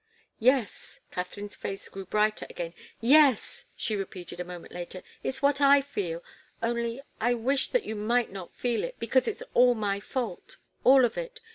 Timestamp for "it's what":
5.21-5.61